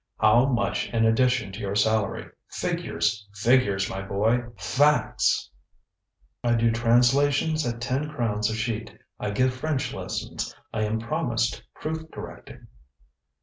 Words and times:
How 0.17 0.47
much 0.47 0.89
in 0.89 1.05
addition 1.05 1.51
to 1.51 1.59
your 1.59 1.75
salary? 1.75 2.25
Figures! 2.49 3.27
figures, 3.35 3.87
my 3.87 4.01
boy! 4.01 4.45
Facts! 4.57 5.51
ŌĆØ 6.43 6.53
ŌĆ£I 6.55 6.59
do 6.59 6.71
translations 6.71 7.67
at 7.67 7.81
ten 7.81 8.09
crowns 8.09 8.49
a 8.49 8.55
sheet; 8.55 8.97
I 9.19 9.29
give 9.29 9.53
French 9.53 9.93
lessons, 9.93 10.55
I 10.73 10.85
am 10.85 10.97
promised 11.01 11.61
proof 11.75 11.99
correcting.... 12.11 12.65